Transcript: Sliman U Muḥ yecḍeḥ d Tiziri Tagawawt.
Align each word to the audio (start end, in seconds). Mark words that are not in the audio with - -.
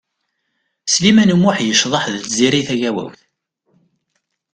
Sliman 0.93 1.33
U 1.35 1.37
Muḥ 1.41 1.57
yecḍeḥ 1.61 2.03
d 2.09 2.15
Tiziri 2.23 2.61
Tagawawt. 2.67 3.19